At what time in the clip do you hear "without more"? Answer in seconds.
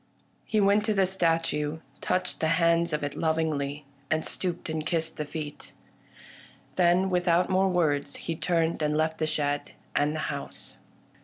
7.11-7.69